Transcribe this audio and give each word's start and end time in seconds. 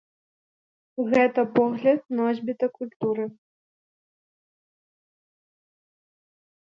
Гэта 1.09 1.41
погляд 1.57 1.99
носьбіта 2.19 2.65
культуры. 2.77 3.25